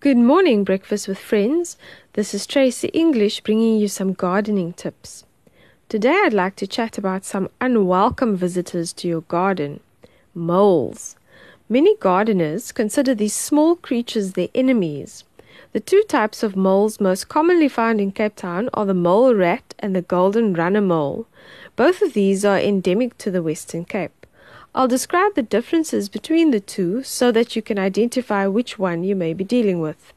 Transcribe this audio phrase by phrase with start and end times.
[0.00, 1.78] Good morning, Breakfast with Friends.
[2.12, 5.24] This is Tracy English bringing you some gardening tips.
[5.88, 9.80] Today I'd like to chat about some unwelcome visitors to your garden
[10.34, 11.16] moles.
[11.70, 15.24] Many gardeners consider these small creatures their enemies.
[15.72, 19.74] The two types of moles most commonly found in Cape Town are the mole rat
[19.78, 21.26] and the golden runner mole.
[21.74, 24.12] Both of these are endemic to the Western Cape.
[24.76, 29.16] I'll describe the differences between the two so that you can identify which one you
[29.16, 30.12] may be dealing with.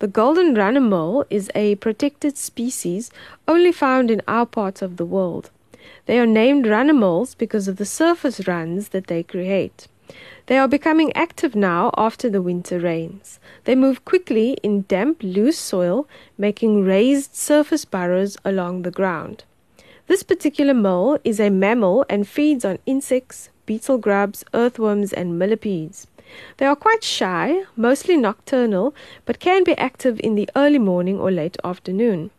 [0.00, 3.10] The golden runner mole is a protected species
[3.48, 5.50] only found in our part of the world.
[6.04, 9.88] They are named runner moles because of the surface runs that they create.
[10.44, 13.40] They are becoming active now after the winter rains.
[13.64, 16.06] They move quickly in damp, loose soil,
[16.36, 19.44] making raised surface burrows along the ground.
[20.06, 26.06] This particular mole is a mammal and feeds on insects, beetle grubs, earthworms, and millipedes.
[26.56, 28.94] They are quite shy, mostly nocturnal,
[29.24, 32.30] but can be active in the early morning or late afternoon.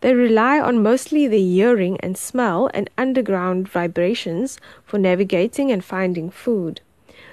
[0.00, 6.30] They rely on mostly their hearing and smell and underground vibrations for navigating and finding
[6.30, 6.80] food.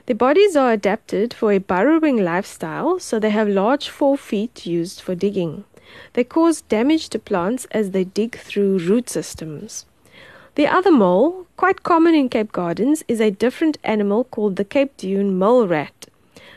[0.05, 5.15] Their bodies are adapted for a burrowing lifestyle, so they have large forefeet used for
[5.15, 5.65] digging.
[6.13, 9.85] They cause damage to plants as they dig through root systems.
[10.55, 14.97] The other mole, quite common in Cape Gardens, is a different animal called the Cape
[14.97, 16.07] Dune mole rat.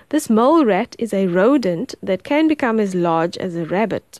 [0.08, 4.18] This mole rat is a rodent that can become as large as a rabbit.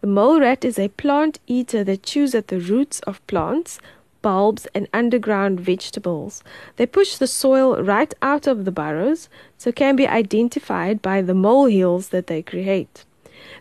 [0.00, 3.78] The mole rat is a plant eater that chews at the roots of plants,
[4.20, 6.42] bulbs, and underground vegetables.
[6.74, 11.34] They push the soil right out of the burrows, so can be identified by the
[11.34, 13.04] mole hills that they create.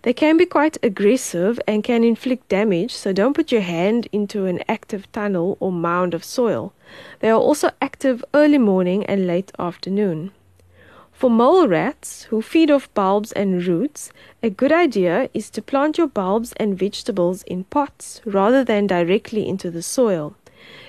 [0.04, 4.46] They can be quite aggressive and can inflict damage, so don't put your hand into
[4.46, 6.74] an active tunnel or mound of soil.
[7.20, 10.32] They are also active early morning and late afternoon.
[11.14, 15.98] For mole rats, who feed off bulbs and roots, a good idea is to plant
[15.98, 20.36] your bulbs and vegetables in pots rather than directly into the soil.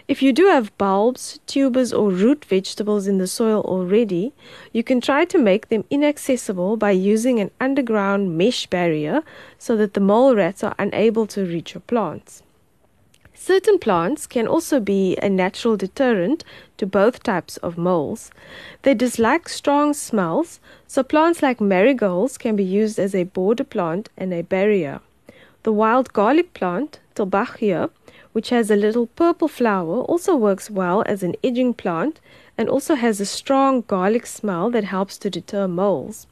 [0.06, 4.34] If you do have bulbs, tubers, or root vegetables in the soil already,
[4.70, 9.22] you can try to make them inaccessible by using an underground mesh barrier
[9.58, 12.42] so that the mole rats are unable to reach your plants.
[13.32, 16.44] Certain plants can also be a natural deterrent
[16.76, 18.30] to both types of moles.
[18.82, 24.10] They dislike strong smells, so plants like marigolds can be used as a border plant
[24.18, 25.00] and a barrier.
[25.64, 27.88] The wild garlic plant, Tulbaghia,
[28.32, 32.20] which has a little purple flower, also works well as an edging plant
[32.58, 36.26] and also has a strong garlic smell that helps to deter moles.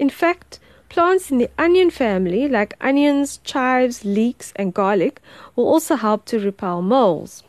[0.00, 5.20] In fact, plants in the onion family, like onions, chives, leeks, and garlic,
[5.54, 7.44] will also help to repel moles.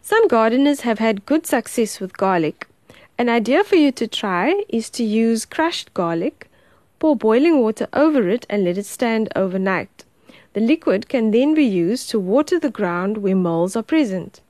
[0.00, 2.66] Some gardeners have had good success with garlic.
[3.18, 6.48] An idea for you to try is to use crushed garlic,
[6.98, 9.99] pour boiling water over it, and let it stand overnight.
[10.52, 14.40] The liquid can then be used to water the ground where moles are present.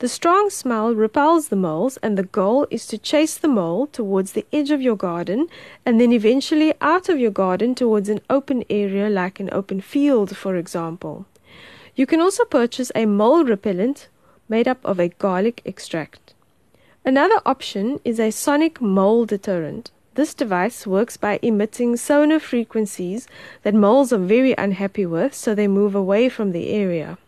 [0.00, 4.32] The strong smell repels the moles, and the goal is to chase the mole towards
[4.32, 5.46] the edge of your garden
[5.86, 10.36] and then eventually out of your garden towards an open area like an open field,
[10.36, 11.26] for example.
[11.94, 14.08] You can also purchase a mole repellent
[14.48, 16.34] made up of a garlic extract.
[17.04, 19.92] Another option is a sonic mole deterrent.
[20.14, 23.26] This device works by emitting sonar frequencies
[23.64, 27.18] that moles are very unhappy with, so they move away from the area.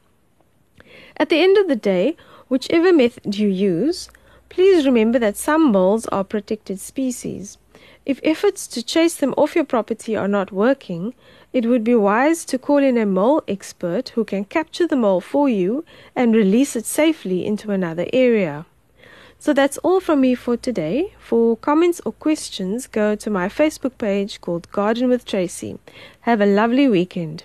[1.16, 2.16] At the end of the day,
[2.48, 4.08] whichever method you use,
[4.48, 7.58] please remember that some moles are protected species.
[8.04, 11.12] If efforts to chase them off your property are not working,
[11.52, 15.20] it would be wise to call in a mole expert who can capture the mole
[15.20, 18.64] for you and release it safely into another area.
[19.38, 21.12] So that's all from me for today.
[21.18, 25.78] For comments or questions, go to my Facebook page called Garden with Tracy.
[26.20, 27.44] Have a lovely weekend.